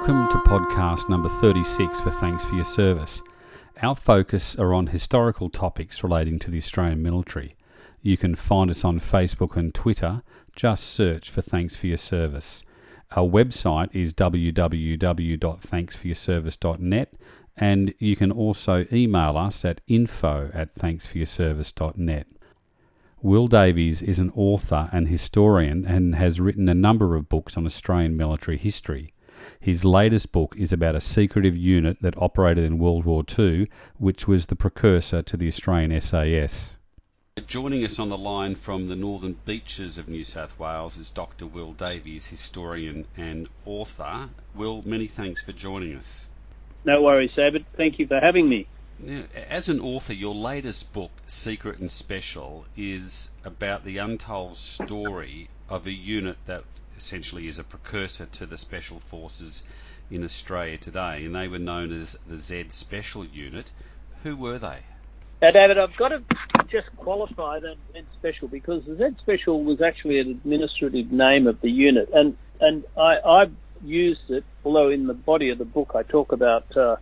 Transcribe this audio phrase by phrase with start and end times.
[0.00, 3.20] Welcome to podcast number 36 for Thanks for Your Service.
[3.82, 7.52] Our focus are on historical topics relating to the Australian military.
[8.00, 10.22] You can find us on Facebook and Twitter.
[10.56, 12.62] Just search for Thanks for Your Service.
[13.10, 17.14] Our website is www.thanksforyourservice.net
[17.58, 22.26] and you can also email us at info at thanksforyourservice.net.
[23.20, 27.66] Will Davies is an author and historian and has written a number of books on
[27.66, 29.10] Australian military history.
[29.58, 33.66] His latest book is about a secretive unit that operated in World War II,
[33.98, 36.76] which was the precursor to the Australian SAS.
[37.46, 41.46] Joining us on the line from the northern beaches of New South Wales is Dr.
[41.46, 44.28] Will Davies, historian and author.
[44.54, 46.28] Will, many thanks for joining us.
[46.84, 47.64] No worries, David.
[47.76, 48.66] Thank you for having me.
[48.98, 55.48] Now, as an author, your latest book, Secret and Special, is about the untold story
[55.70, 56.64] of a unit that
[57.00, 59.64] essentially is a precursor to the Special Forces
[60.10, 63.70] in Australia today, and they were known as the Z Special Unit.
[64.22, 64.80] Who were they?
[65.40, 66.22] Now, David, I've got to
[66.68, 71.58] just qualify that Z Special because the Z Special was actually an administrative name of
[71.62, 75.92] the unit, and and I, I've used it, although in the body of the book
[75.94, 76.76] I talk about.
[76.76, 76.96] Uh,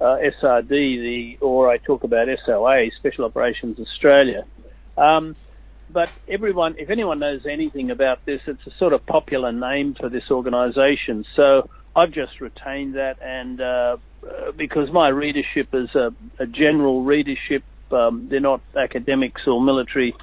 [0.00, 4.44] uh, SRD, the, or I talk about SOA, Special Operations Australia.
[4.98, 5.36] Um,
[5.92, 10.08] but everyone, if anyone knows anything about this, it's a sort of popular name for
[10.08, 11.24] this organisation.
[11.36, 13.96] So I've just retained that, and uh,
[14.56, 20.14] because my readership is a, a general readership, um, they're not academics or military,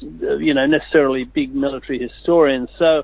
[0.00, 2.70] you know, necessarily big military historians.
[2.78, 3.02] So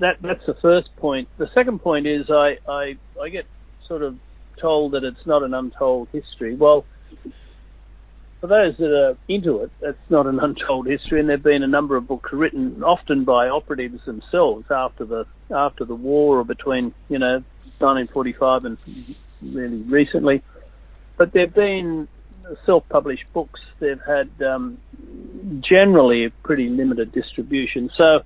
[0.00, 1.28] that that's the first point.
[1.38, 3.46] The second point is I I, I get
[3.88, 4.16] sort of
[4.60, 6.54] told that it's not an untold history.
[6.54, 6.86] Well,
[8.40, 11.68] for those that are into it, it's not an untold history, and there've been a
[11.68, 16.94] number of books written, often by operatives themselves after the after the war or between
[17.08, 17.42] you know
[17.78, 18.78] 1945 and
[19.42, 20.42] really recently.
[21.16, 22.08] But there've been
[22.64, 23.60] self-published books.
[23.78, 24.78] They've had um,
[25.60, 27.90] generally a pretty limited distribution.
[27.94, 28.22] So,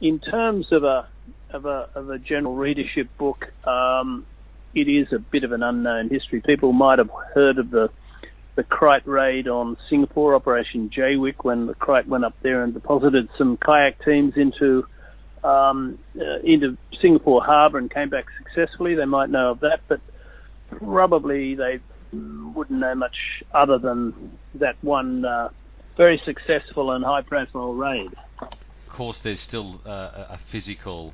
[0.00, 1.08] in terms of a
[1.50, 4.24] of a, of a general readership book, um,
[4.74, 6.40] it is a bit of an unknown history.
[6.40, 7.90] People might have heard of the
[8.54, 13.28] the Krait raid on Singapore, Operation Jaywick, when the Krait went up there and deposited
[13.38, 14.86] some kayak teams into
[15.42, 18.94] um, uh, into Singapore Harbour and came back successfully.
[18.94, 20.00] They might know of that, but
[20.68, 21.80] probably they
[22.12, 23.16] wouldn't know much
[23.52, 25.48] other than that one uh,
[25.96, 28.12] very successful and high-profile raid.
[28.40, 31.12] Of course, there's still uh, a physical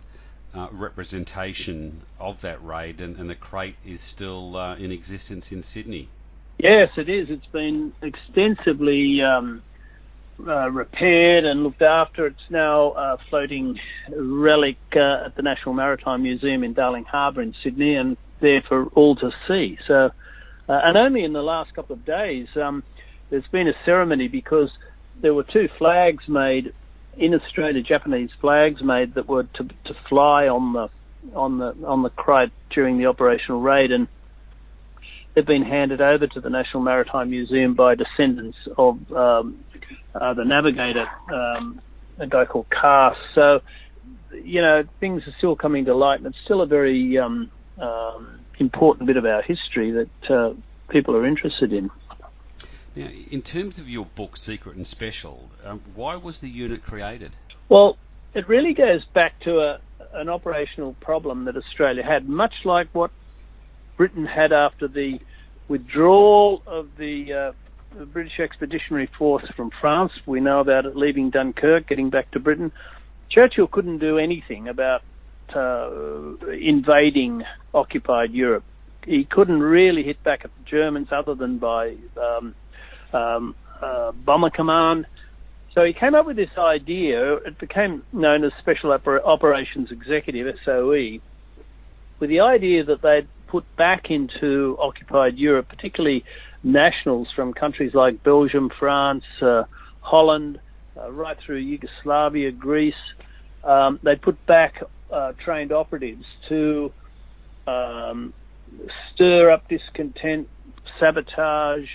[0.54, 5.62] uh, representation of that raid, and, and the Krait is still uh, in existence in
[5.62, 6.08] Sydney.
[6.58, 7.30] Yes, it is.
[7.30, 9.62] It's been extensively um,
[10.44, 12.26] uh, repaired and looked after.
[12.26, 13.78] It's now a floating
[14.10, 18.86] relic uh, at the National Maritime Museum in Darling Harbour in Sydney, and there for
[18.88, 19.78] all to see.
[19.86, 20.10] So,
[20.68, 22.82] uh, and only in the last couple of days, um,
[23.30, 24.70] there's been a ceremony because
[25.20, 26.72] there were two flags made
[27.16, 30.88] in Australia, Japanese flags made that were to, to fly on the
[31.34, 34.08] on the on the Krait during the operational raid, and
[35.38, 39.64] they've been handed over to the National Maritime Museum by descendants of um,
[40.12, 41.80] uh, the navigator, um,
[42.18, 43.16] a guy called Carse.
[43.36, 43.60] So,
[44.32, 48.40] you know, things are still coming to light, and it's still a very um, um
[48.58, 50.52] important bit of our history that uh,
[50.88, 51.88] people are interested in.
[52.96, 57.30] Now, in terms of your book, Secret and Special, um, why was the unit created?
[57.68, 57.96] Well,
[58.34, 59.80] it really goes back to a,
[60.14, 63.12] an operational problem that Australia had, much like what
[63.98, 65.20] Britain had after the
[65.68, 70.12] withdrawal of the, uh, the British Expeditionary Force from France.
[70.26, 72.72] We know about it leaving Dunkirk, getting back to Britain.
[73.30, 75.02] Churchill couldn't do anything about
[75.54, 75.90] uh,
[76.48, 77.44] invading
[77.74, 78.64] occupied Europe.
[79.04, 82.54] He couldn't really hit back at the Germans other than by um,
[83.12, 85.06] um, uh, Bomber Command.
[85.74, 87.34] So he came up with this idea.
[87.34, 91.20] It became known as Special Oper- Operations Executive (SOE),
[92.18, 96.24] with the idea that they'd put back into occupied Europe, particularly
[96.62, 99.64] nationals from countries like Belgium, France, uh,
[100.00, 100.60] Holland,
[100.96, 102.94] uh, right through Yugoslavia, Greece.
[103.64, 106.92] Um, they put back uh, trained operatives to
[107.66, 108.32] um,
[109.12, 110.48] stir up discontent,
[110.98, 111.88] sabotage,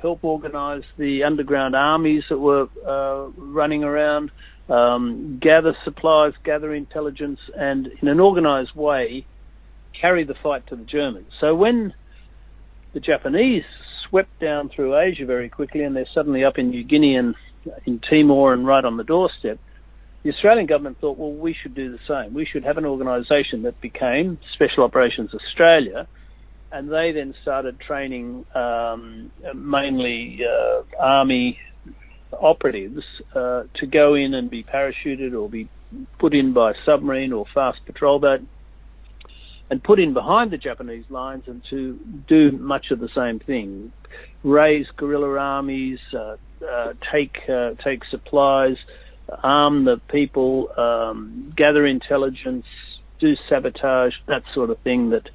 [0.00, 4.30] help organise the underground armies that were uh, running around,
[4.68, 9.26] um, gather supplies, gather intelligence, and in an organised way
[10.00, 11.30] carry the fight to the Germans.
[11.40, 11.92] So when
[12.92, 13.64] the Japanese
[14.08, 17.34] swept down through Asia very quickly and they're suddenly up in New Guinea and
[17.84, 19.58] in Timor and right on the doorstep,
[20.22, 22.34] the Australian government thought, well, we should do the same.
[22.34, 26.06] We should have an organisation that became Special Operations Australia,
[26.70, 31.58] and they then started training um, mainly uh, army
[32.32, 33.02] operatives
[33.34, 35.68] uh, to go in and be parachuted or be
[36.18, 38.42] put in by submarine or fast patrol boat
[39.70, 43.92] and put in behind the Japanese lines and to do much of the same thing,
[44.42, 46.36] raise guerrilla armies, uh,
[46.68, 48.76] uh, take uh, take supplies,
[49.42, 52.66] arm the people, um, gather intelligence,
[53.20, 55.10] do sabotage, that sort of thing.
[55.10, 55.28] That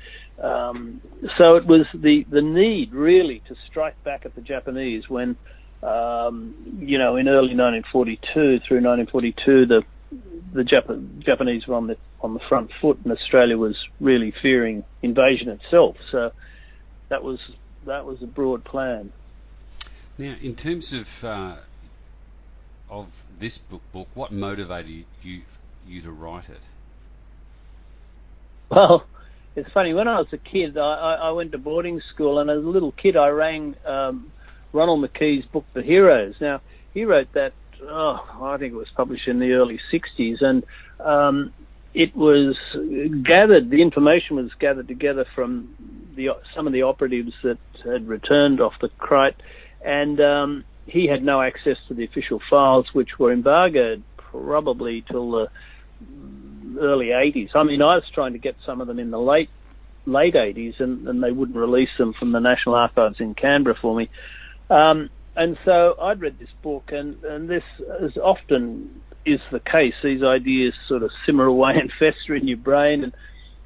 [0.44, 1.02] um,
[1.38, 5.38] so it was the the need really to strike back at the Japanese when
[5.82, 9.84] um, you know in early 1942 through 1942 the
[10.54, 14.84] the Jap- Japanese were on the on the front foot, and Australia was really fearing
[15.02, 15.98] invasion itself.
[16.12, 16.32] So
[17.10, 17.40] that was
[17.86, 19.12] that was a broad plan.
[20.18, 21.56] Now, in terms of uh,
[22.90, 25.42] of this book, book, what motivated you
[25.88, 26.62] you to write it?
[28.70, 29.06] Well,
[29.56, 29.94] it's funny.
[29.94, 32.92] When I was a kid, I, I went to boarding school, and as a little
[32.92, 34.32] kid, I rang um,
[34.74, 36.36] Ronald McKie's book, The Heroes.
[36.42, 36.62] Now,
[36.94, 37.54] he wrote that
[37.84, 40.64] oh, I think it was published in the early 60s, and
[41.00, 41.54] um,
[41.94, 42.58] it was
[43.24, 45.76] gathered, the information was gathered together from
[46.16, 49.36] the, some of the operatives that had returned off the Krait,
[49.84, 55.32] and um, he had no access to the official files, which were embargoed probably till
[55.32, 55.50] the
[56.80, 57.52] early 80s.
[57.56, 59.50] I mean, I was trying to get some of them in the late
[60.06, 63.96] late 80s, and, and they wouldn't release them from the National Archives in Canberra for
[63.96, 64.10] me.
[64.70, 67.64] Um, and so I'd read this book, and, and this,
[68.02, 72.58] as often is the case, these ideas sort of simmer away and fester in your
[72.58, 73.04] brain.
[73.04, 73.14] And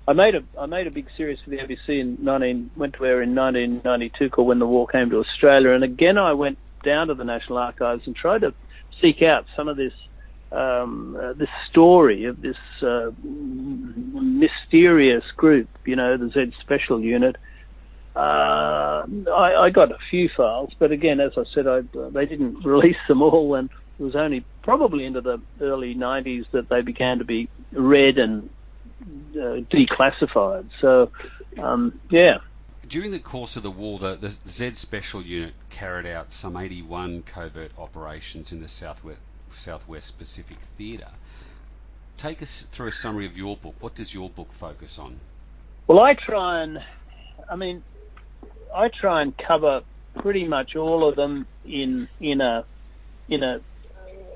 [0.07, 3.05] I made a I made a big series for the ABC in 19 went to
[3.05, 7.07] air in 1992 called When the War Came to Australia, and again I went down
[7.07, 8.53] to the National Archives and tried to
[9.01, 9.93] seek out some of this
[10.51, 17.35] um, uh, this story of this uh, mysterious group, you know, the Z Special Unit
[18.19, 22.65] uh, I, I, got a few files, but again, as I said, I, they didn't
[22.65, 27.19] release them all, and it was only probably into the early 90s that they began
[27.19, 28.49] to be read and
[29.33, 30.65] uh, declassified.
[30.81, 31.11] So,
[31.57, 32.39] um, yeah.
[32.89, 37.23] During the course of the war, the, the Z Special Unit carried out some 81
[37.23, 41.11] covert operations in the Southwest, Southwest Pacific Theatre.
[42.17, 43.75] Take us through a summary of your book.
[43.79, 45.17] What does your book focus on?
[45.87, 46.83] Well, I try and,
[47.49, 47.81] I mean,
[48.75, 49.81] I try and cover
[50.19, 52.65] pretty much all of them in in a
[53.27, 53.61] in a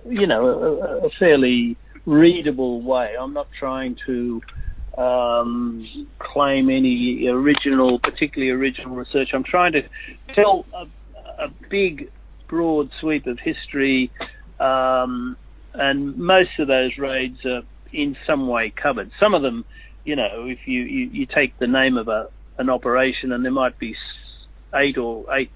[0.08, 3.16] you know a, a fairly readable way.
[3.20, 4.42] I'm not trying to
[4.98, 9.30] um, claim any original, particularly original research.
[9.34, 9.84] I'm trying to
[10.34, 10.88] tell a,
[11.46, 12.12] a big,
[12.48, 14.12] broad sweep of history,
[14.60, 15.36] um,
[15.74, 19.12] and most of those raids are in some way covered.
[19.20, 19.66] Some of them,
[20.04, 22.30] you know, if you, you, you take the name of a
[22.60, 23.96] an operation, and there might be
[24.76, 25.52] eight or eight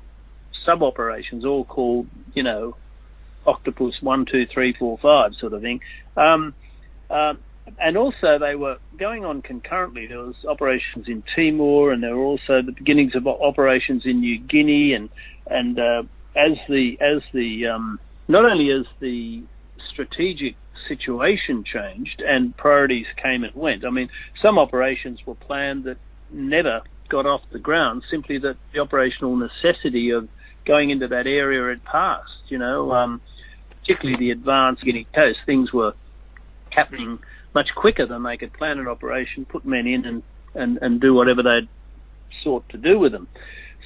[0.65, 2.75] sub operations, all called, you know,
[3.45, 5.79] Octopus one, two, three, four, five sort of thing.
[6.15, 6.53] Um,
[7.09, 7.33] uh,
[7.79, 10.07] and also they were going on concurrently.
[10.07, 14.39] There was operations in Timor, and there were also the beginnings of operations in New
[14.39, 14.93] Guinea.
[14.93, 15.09] And
[15.47, 16.03] and uh,
[16.35, 19.43] as the as the um, not only as the
[19.91, 20.55] strategic
[20.87, 23.85] situation changed and priorities came and went.
[23.85, 24.09] I mean,
[24.41, 25.97] some operations were planned that
[26.31, 30.29] never got off the ground, simply that the operational necessity of
[30.65, 32.43] going into that area had passed.
[32.49, 33.21] You know, um,
[33.81, 35.93] particularly the advanced Guinea coast, things were
[36.69, 37.19] happening
[37.53, 40.23] much quicker than they could plan an operation, put men in, and
[40.53, 41.67] and, and do whatever they'd
[42.43, 43.27] sought to do with them.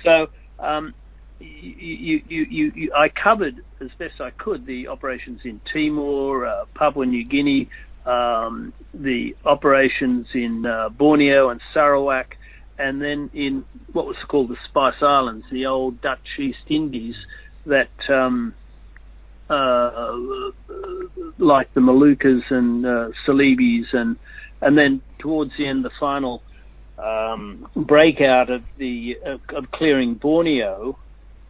[0.04, 0.30] So.
[0.60, 0.94] Um,
[1.40, 6.66] you, you, you, you, I covered as best I could the operations in Timor, uh,
[6.75, 7.68] Papua New Guinea,
[8.06, 12.38] um, the operations in uh, Borneo and Sarawak,
[12.82, 17.16] and then in what was called the Spice Islands, the old Dutch East Indies,
[17.66, 18.54] that um,
[19.50, 20.18] uh,
[21.38, 24.18] like the Moluccas and uh, Celebes, and
[24.62, 26.42] and then towards the end, the final
[26.98, 30.98] um, breakout of the uh, of clearing Borneo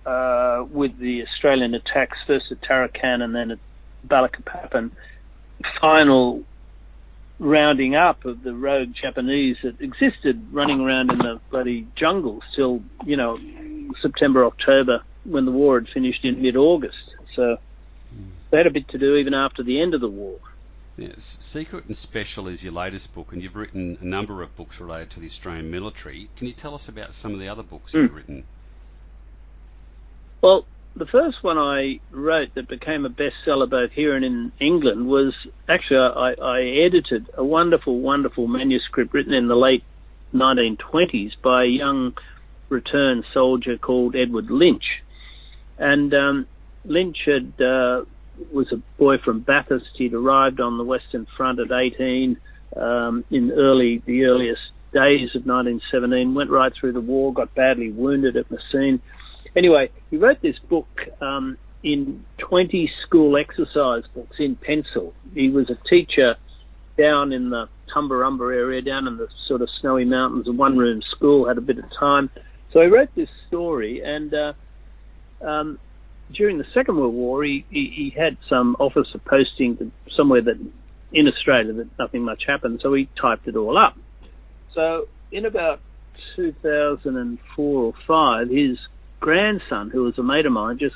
[0.05, 3.59] uh, with the Australian attacks first at Tarakan and then at
[4.07, 4.91] Balikpapan.
[5.79, 6.43] Final
[7.41, 12.83] rounding up of the rogue Japanese that existed running around in the bloody jungles till,
[13.03, 13.39] you know,
[13.99, 17.15] September, October when the war had finished in mid August.
[17.35, 17.57] So
[18.51, 20.37] they had a bit to do even after the end of the war.
[20.97, 21.23] Yes.
[21.23, 25.09] Secret and Special is your latest book, and you've written a number of books related
[25.11, 26.29] to the Australian military.
[26.35, 28.03] Can you tell us about some of the other books mm.
[28.03, 28.43] you've written?
[30.41, 35.07] Well, the first one I wrote that became a bestseller both here and in England
[35.07, 35.33] was
[35.67, 39.83] actually I, I edited a wonderful, wonderful manuscript written in the late
[40.33, 42.13] 1920s by a young
[42.69, 45.01] returned soldier called Edward Lynch.
[45.77, 46.47] And um,
[46.85, 48.03] Lynch had uh,
[48.51, 49.91] was a boy from Bathurst.
[49.95, 52.37] He'd arrived on the Western Front at 18
[52.75, 54.61] um, in early the earliest
[54.93, 56.33] days of 1917.
[56.33, 57.33] Went right through the war.
[57.33, 59.01] Got badly wounded at Messines.
[59.55, 60.87] Anyway, he wrote this book
[61.19, 65.13] um, in 20 school exercise books in pencil.
[65.33, 66.35] He was a teacher
[66.97, 71.01] down in the Tumbarumba area, down in the sort of snowy mountains, a one room
[71.01, 72.29] school, had a bit of time.
[72.71, 74.53] So he wrote this story, and uh,
[75.45, 75.79] um,
[76.33, 80.57] during the Second World War, he, he, he had some officer posting to somewhere that
[81.11, 83.97] in Australia that nothing much happened, so he typed it all up.
[84.73, 85.81] So in about
[86.37, 88.77] 2004 or 5, his
[89.21, 90.95] grandson, who was a mate of mine, just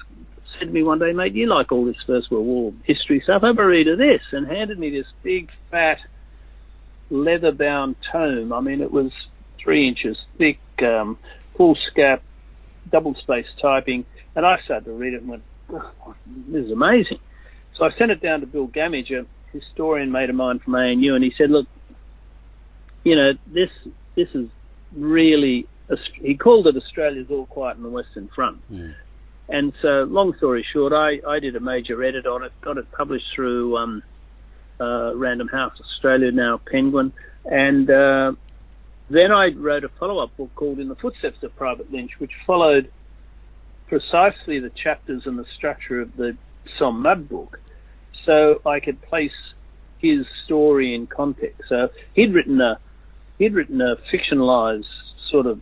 [0.60, 3.44] said to me one day, mate, you like all this First World War history stuff,
[3.44, 6.00] have a read of this, and handed me this big, fat,
[7.10, 8.52] leather-bound tome.
[8.52, 9.12] I mean, it was
[9.58, 11.18] three inches thick, um,
[11.58, 12.20] scap,
[12.92, 14.06] double space typing,
[14.36, 15.44] and I started to read it and went,
[16.48, 17.20] this is amazing.
[17.76, 21.16] So I sent it down to Bill Gammage, a historian mate of mine from ANU,
[21.16, 21.68] and he said, look,
[23.04, 23.70] you know, this
[24.16, 24.50] this is
[24.96, 25.68] really,
[26.16, 28.60] he called it Australia's All Quiet on the Western Front.
[29.48, 32.92] And so, long story short, I, I did a major edit on it, got it
[32.92, 34.04] published through um,
[34.80, 37.14] uh, Random House Australia, now Penguin,
[37.46, 38.32] and uh,
[39.10, 42.92] then I wrote a follow-up book called In the Footsteps of Private Lynch, which followed
[43.88, 46.36] precisely the chapters and the structure of the
[46.80, 47.60] Somme Mud book,
[48.26, 49.32] so I could place
[50.00, 51.62] his story in context.
[51.70, 52.80] So he'd written a
[53.38, 54.86] he'd written a fictionalized
[55.30, 55.60] sort of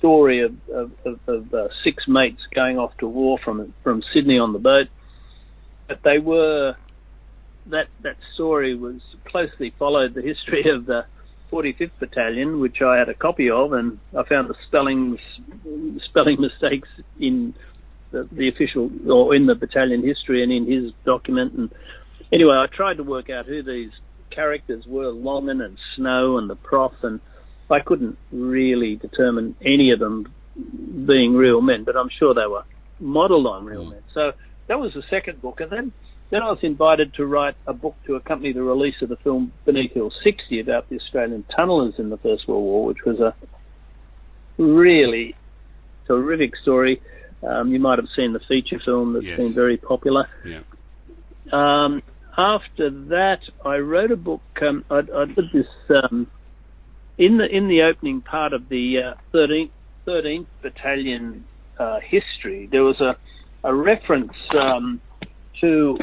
[0.00, 4.38] story of, of, of, of uh, six mates going off to war from from Sydney
[4.38, 4.88] on the boat,
[5.86, 6.74] but they were
[7.66, 11.04] that that story was closely followed the history of the
[11.52, 15.18] 45th Battalion, which I had a copy of, and I found the spellings
[16.04, 16.88] spelling mistakes
[17.18, 17.54] in
[18.10, 21.54] the, the official or in the battalion history and in his document.
[21.54, 21.70] And
[22.32, 23.90] anyway, I tried to work out who these
[24.30, 27.20] characters were, Longin and Snow and the Prof, and
[27.72, 30.32] I couldn't really determine any of them
[31.06, 32.64] being real men, but I'm sure they were
[32.98, 33.90] modelled on real mm.
[33.90, 34.02] men.
[34.14, 34.32] So
[34.66, 35.92] that was the second book, and then
[36.30, 39.52] then I was invited to write a book to accompany the release of the film
[39.64, 43.34] Beneath Hill 60 about the Australian tunnellers in the First World War, which was a
[44.56, 45.34] really
[46.06, 47.02] terrific story.
[47.42, 49.38] Um, you might have seen the feature film that's yes.
[49.38, 50.28] been very popular.
[50.44, 50.60] Yeah.
[51.52, 52.02] Um,
[52.36, 54.42] after that, I wrote a book.
[54.62, 56.28] Um, I, I, did this um,
[57.20, 59.70] in the in the opening part of the uh, 13th,
[60.06, 61.44] 13th Battalion
[61.78, 62.66] uh, history.
[62.72, 63.16] There was a
[63.62, 65.02] a reference um,
[65.60, 65.98] to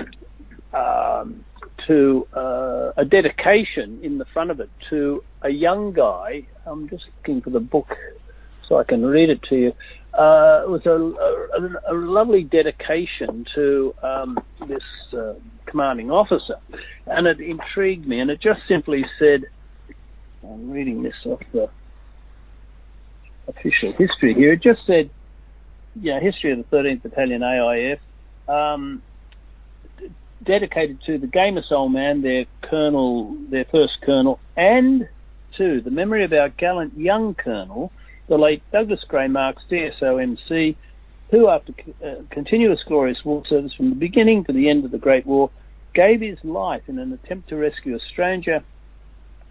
[0.74, 1.44] um,
[1.88, 6.46] to uh, a dedication in the front of it to a young guy.
[6.68, 7.88] I'm just looking for the book
[8.68, 9.74] so I can read it to you.
[10.14, 14.84] Uh, it was a, a, a, lovely dedication to um, this
[15.14, 15.34] uh,
[15.66, 16.56] commanding officer,
[17.06, 18.20] and it intrigued me.
[18.20, 19.46] And it just simply said,
[20.52, 21.70] "I'm reading this off the
[23.48, 25.10] official history here." It just said,
[25.96, 28.00] "Yeah, history of the 13th Battalion AIF."
[28.48, 29.02] Um,
[30.44, 35.08] dedicated to the Gamous old man, their colonel, their first colonel, and
[35.58, 37.92] to the memory of our gallant young colonel,
[38.28, 40.78] the late Douglas Gray Marks, DSO MC,
[41.32, 41.74] who, after
[42.04, 45.50] uh, continuous glorious war service from the beginning to the end of the Great War,
[45.94, 48.64] gave his life in an attempt to rescue a stranger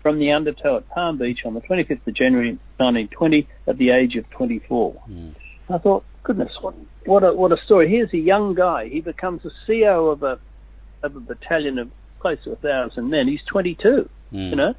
[0.07, 4.15] from the undertow at Palm Beach on the 25th of January 1920 at the age
[4.15, 5.03] of 24.
[5.11, 5.35] Mm.
[5.69, 7.89] I thought, goodness, what, what a what a story!
[7.89, 8.89] Here's a young guy.
[8.89, 10.39] He becomes a CO of a
[11.03, 13.27] of a battalion of close to a thousand men.
[13.27, 14.51] He's 22, mm.
[14.51, 14.77] you know,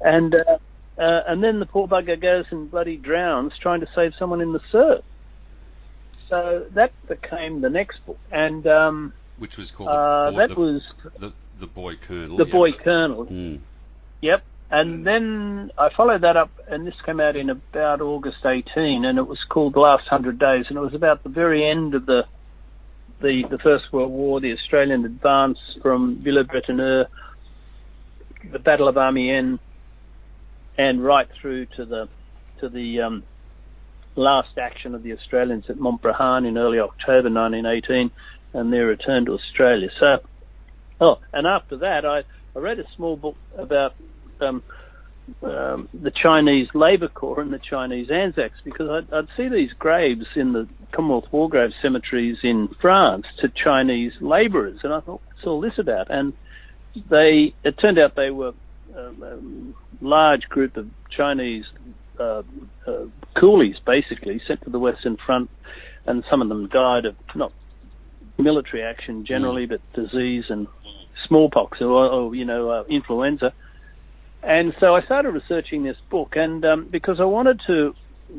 [0.00, 0.58] and uh,
[1.00, 4.52] uh, and then the poor bugger goes and bloody drowns trying to save someone in
[4.52, 5.04] the surf.
[6.32, 10.60] So that became the next book, and um, which was called uh, boy, that the,
[10.60, 12.36] was the the boy colonel.
[12.36, 12.52] The yeah.
[12.52, 13.26] boy colonel.
[13.26, 13.60] Mm.
[14.20, 14.42] Yep.
[14.70, 19.18] And then I followed that up, and this came out in about August 18, and
[19.18, 22.04] it was called The Last Hundred Days, and it was about the very end of
[22.06, 22.26] the
[23.20, 27.06] the, the First World War, the Australian advance from Villers-Bretonneux,
[28.52, 29.58] the Battle of Amiens,
[30.76, 32.08] and right through to the
[32.60, 33.24] to the um,
[34.14, 38.10] last action of the Australians at Montbrehain in early October 1918,
[38.52, 39.90] and their return to Australia.
[39.98, 40.18] So,
[41.00, 42.22] oh, and after that, I,
[42.58, 43.94] I read a small book about
[44.40, 44.64] um,
[45.44, 50.26] um, the Chinese Labour Corps and the Chinese Anzacs because I'd, I'd, see these graves
[50.34, 55.46] in the Commonwealth War Graves cemeteries in France to Chinese labourers, and I thought, what's
[55.46, 56.10] all this about?
[56.10, 56.32] And
[57.08, 58.54] they, it turned out they were
[58.96, 61.66] um, a large group of Chinese
[62.18, 62.42] uh,
[62.88, 65.48] uh, coolies, basically sent to the Western Front,
[66.06, 67.52] and some of them died of not
[68.36, 69.70] military action generally, mm.
[69.70, 70.66] but disease and
[71.26, 73.52] smallpox or, or you know uh, influenza.
[74.42, 77.94] And so I started researching this book, and um, because I wanted to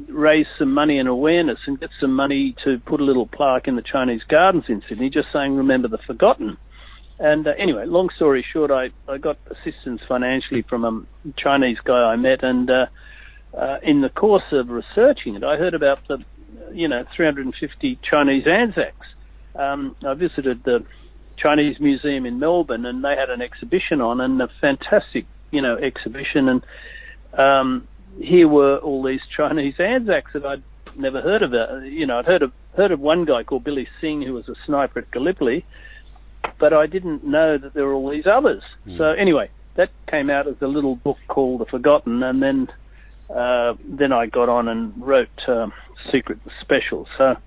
[0.08, 3.76] raise some money and awareness and get some money to put a little plaque in
[3.76, 6.58] the Chinese gardens in Sydney, just saying "Remember the Forgotten."
[7.20, 12.14] And uh, anyway, long story short, I, I got assistance financially from a Chinese guy
[12.14, 12.86] I met, and uh,
[13.54, 16.24] uh, in the course of researching it, I heard about the,
[16.72, 19.08] you know, 350 Chinese Anzacs.
[19.56, 20.86] Um, I visited the
[21.42, 25.78] Chinese Museum in Melbourne, and they had an exhibition on, and a fantastic you know
[25.78, 26.66] exhibition, and
[27.34, 27.88] um,
[28.20, 30.64] here were all these Chinese Anzacs that I'd
[30.96, 31.54] never heard of.
[31.54, 34.48] Uh, you know, I'd heard of heard of one guy called Billy Sing who was
[34.48, 35.66] a sniper at Gallipoli,
[36.60, 38.64] but I didn't know that there were all these others.
[38.88, 38.98] Mm.
[38.98, 42.68] So anyway, that came out as a little book called The Forgotten, and then
[43.30, 45.74] uh, then I got on and wrote um,
[46.12, 47.08] Secret Special.
[47.18, 47.38] So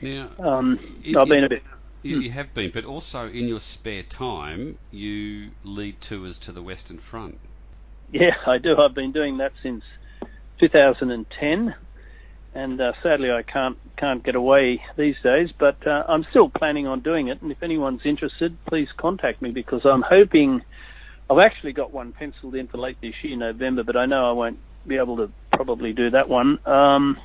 [0.00, 1.62] now, um, it, I've been a bit.
[2.06, 6.62] You, you have been, but also in your spare time, you lead tours to the
[6.62, 7.38] Western Front.
[8.12, 8.76] Yeah, I do.
[8.76, 9.82] I've been doing that since
[10.60, 11.74] 2010,
[12.54, 15.50] and uh, sadly I can't can't get away these days.
[15.58, 19.50] But uh, I'm still planning on doing it, and if anyone's interested, please contact me
[19.50, 20.62] because I'm hoping.
[21.28, 24.32] I've actually got one penciled in for late this year, November, but I know I
[24.32, 26.60] won't be able to probably do that one.
[26.64, 27.18] Um,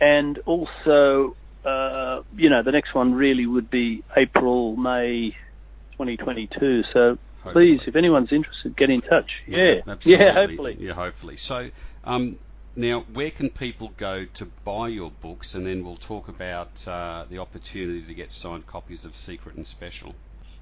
[0.00, 5.30] and also, uh, you know, the next one really would be April, May
[5.92, 6.84] 2022.
[6.92, 7.78] So hopefully.
[7.78, 9.30] please, if anyone's interested, get in touch.
[9.46, 10.76] Yeah, yeah, yeah hopefully.
[10.78, 11.36] Yeah, hopefully.
[11.36, 11.70] So
[12.04, 12.36] um,
[12.74, 15.54] now, where can people go to buy your books?
[15.54, 19.66] And then we'll talk about uh, the opportunity to get signed copies of Secret and
[19.66, 20.14] Special.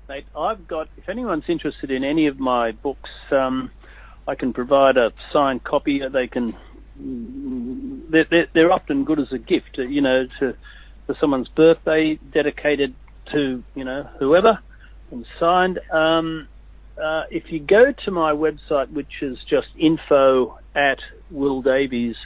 [0.09, 3.71] Mate, I've got, if anyone's interested in any of my books, um,
[4.27, 6.03] I can provide a signed copy.
[6.07, 6.53] They can,
[6.97, 10.57] they're, they're, they're often good as a gift, you know, to
[11.07, 12.95] for someone's birthday, dedicated
[13.33, 14.59] to you know whoever,
[15.11, 15.81] and signed.
[15.91, 16.49] Um,
[17.03, 20.99] uh, if you go to my website, which is just info at
[21.31, 22.17] Will Davies,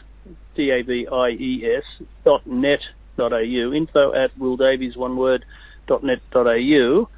[0.54, 2.80] D A V I E S dot net
[3.16, 5.44] dot au, info at Will Davies one word
[5.86, 7.08] dot net dot au.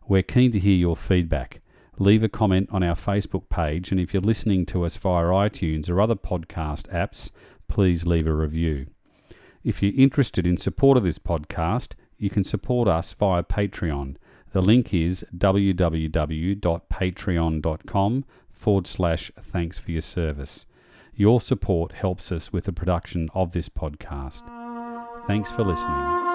[0.08, 1.60] We're keen to hear your feedback.
[1.98, 5.90] Leave a comment on our Facebook page, and if you're listening to us via iTunes
[5.90, 7.30] or other podcast apps,
[7.68, 8.86] please leave a review.
[9.62, 14.16] If you're interested in support of this podcast, you can support us via Patreon.
[14.52, 20.64] The link is www.patreon.com forward slash thanks for your service.
[21.14, 24.42] Your support helps us with the production of this podcast.
[25.26, 26.29] Thanks for listening.